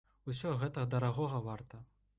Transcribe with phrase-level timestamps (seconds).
[0.31, 1.89] Усё гэта дарагога варта.